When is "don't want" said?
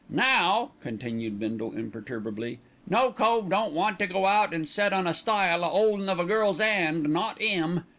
3.51-3.99